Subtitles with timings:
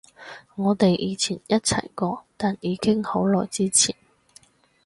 [0.55, 3.93] 我哋以前一齊過，但已經好耐之前